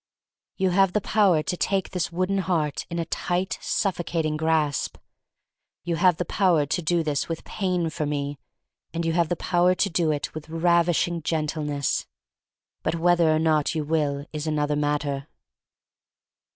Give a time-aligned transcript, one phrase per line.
[0.55, 4.97] You have the power to take this wooden heart in a tight, suffocating grasp.
[5.83, 8.39] You have the power to do this with pain for me,
[8.95, 12.07] and you have the power to do it with ravishing gentle ness.
[12.81, 15.27] But whether or not you will is another matter.